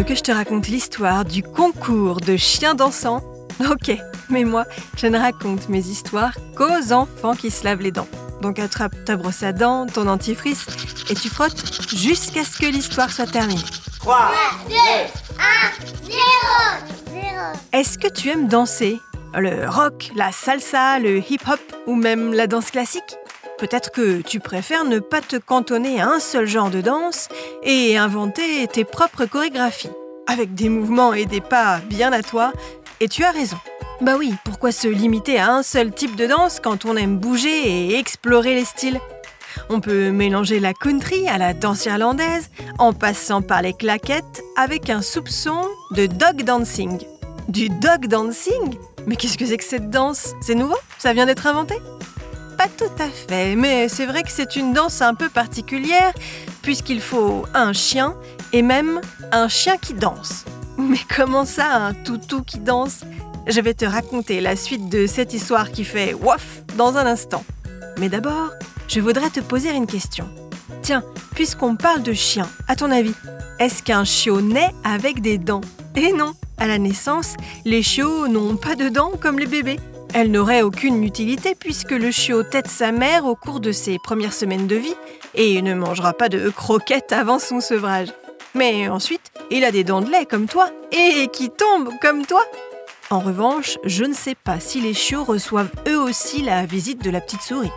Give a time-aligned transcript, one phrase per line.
[0.00, 3.22] veux que je te raconte l'histoire du concours de chiens dansants
[3.70, 3.96] Ok,
[4.28, 4.64] mais moi,
[4.96, 8.08] je ne raconte mes histoires qu'aux enfants qui se lavent les dents.
[8.40, 10.66] Donc attrape ta brosse à dents, ton dentifrice,
[11.10, 13.60] et tu frottes jusqu'à ce que l'histoire soit terminée.
[14.00, 14.32] 3,
[14.68, 14.78] 2, 1,
[16.06, 16.18] 0,
[17.10, 17.24] 0.
[17.72, 19.00] Est-ce que tu aimes danser?
[19.36, 23.16] Le rock, la salsa, le hip-hop ou même la danse classique?
[23.58, 27.28] Peut-être que tu préfères ne pas te cantonner à un seul genre de danse
[27.62, 29.92] et inventer tes propres chorégraphies,
[30.26, 32.52] avec des mouvements et des pas bien à toi,
[33.00, 33.56] et tu as raison.
[34.00, 37.90] Bah oui, pourquoi se limiter à un seul type de danse quand on aime bouger
[37.90, 39.00] et explorer les styles?
[39.70, 44.90] On peut mélanger la country à la danse irlandaise, en passant par les claquettes, avec
[44.90, 45.62] un soupçon
[45.92, 47.00] de dog dancing.
[47.48, 48.76] Du dog dancing?
[49.06, 50.34] Mais qu'est-ce que c'est que cette danse?
[50.40, 50.76] C'est nouveau?
[50.98, 51.76] Ça vient d'être inventé?
[52.56, 56.12] Pas tout à fait, mais c'est vrai que c'est une danse un peu particulière,
[56.62, 58.14] puisqu'il faut un chien
[58.52, 59.00] et même
[59.32, 60.44] un chien qui danse.
[60.78, 63.00] Mais comment ça, un toutou qui danse?
[63.46, 67.44] Je vais te raconter la suite de cette histoire qui fait waf dans un instant.
[67.98, 68.50] Mais d'abord,
[68.88, 70.28] je voudrais te poser une question.
[70.82, 71.02] Tiens,
[71.34, 73.14] puisqu'on parle de chien, à ton avis,
[73.58, 75.60] est-ce qu'un chiot naît avec des dents?
[75.96, 79.80] Eh non, à la naissance, les chiots n'ont pas de dents comme les bébés.
[80.14, 84.32] Elles n'auraient aucune utilité puisque le chiot tête sa mère au cours de ses premières
[84.32, 84.94] semaines de vie
[85.34, 88.12] et ne mangera pas de croquettes avant son sevrage.
[88.54, 92.44] Mais ensuite, il a des dents de lait comme toi et qui tombent comme toi.
[93.10, 97.10] En revanche, je ne sais pas si les chiots reçoivent eux aussi la visite de
[97.10, 97.72] la petite souris.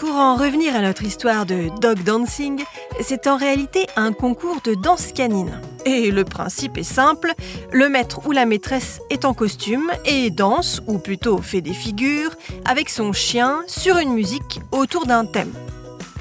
[0.00, 2.64] Pour en revenir à notre histoire de dog dancing,
[3.02, 5.60] c'est en réalité un concours de danse canine.
[5.84, 7.34] Et le principe est simple,
[7.70, 12.34] le maître ou la maîtresse est en costume et danse, ou plutôt fait des figures,
[12.64, 15.52] avec son chien sur une musique autour d'un thème.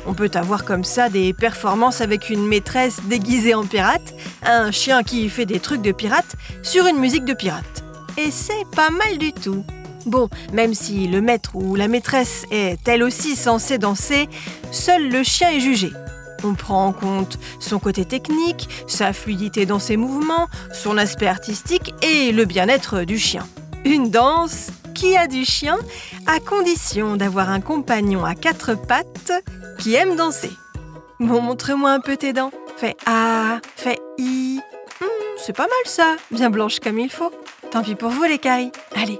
[0.05, 5.03] On peut avoir comme ça des performances avec une maîtresse déguisée en pirate, un chien
[5.03, 7.83] qui fait des trucs de pirate sur une musique de pirate.
[8.17, 9.63] Et c'est pas mal du tout.
[10.05, 14.29] Bon, même si le maître ou la maîtresse est elle aussi censée danser,
[14.71, 15.91] seul le chien est jugé.
[16.43, 21.93] On prend en compte son côté technique, sa fluidité dans ses mouvements, son aspect artistique
[22.01, 23.45] et le bien-être du chien.
[23.83, 25.77] Une danse qui a du chien
[26.27, 29.31] à condition d'avoir un compagnon à quatre pattes
[29.79, 30.51] qui aime danser.
[31.19, 32.51] Bon, montre-moi un peu tes dents.
[32.77, 34.59] Fais A, fais I.
[35.01, 35.05] Hmm,
[35.37, 37.31] c'est pas mal ça, bien blanche comme il faut.
[37.71, 38.71] Tant pis pour vous les caries.
[38.95, 39.19] Allez,